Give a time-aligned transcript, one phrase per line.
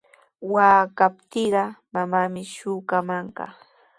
[0.53, 1.63] Waqaptiiqa
[1.93, 3.45] mamaami shuqamanqa.